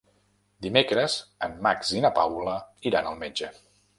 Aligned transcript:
Dimecres 0.65 1.17
en 1.49 1.53
Max 1.67 1.93
i 1.99 2.03
na 2.07 2.11
Paula 2.17 2.57
iran 2.93 3.11
al 3.13 3.23
metge. 3.27 3.53